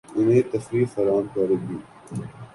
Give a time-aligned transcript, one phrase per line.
[0.15, 1.77] انھیں تفریح فراہم کریں گی